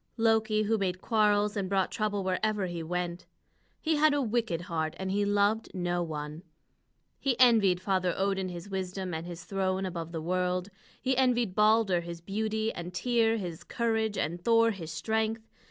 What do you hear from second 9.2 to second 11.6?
his throne above the world. He envied